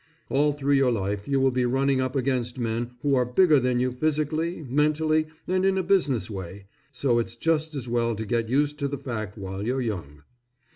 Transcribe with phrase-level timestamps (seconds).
[0.29, 3.79] All through your life you will be running up against men who are bigger than
[3.79, 8.49] you physically, mentally, and in a business way, so it's just as well to get
[8.49, 10.23] used to the fact while you're young.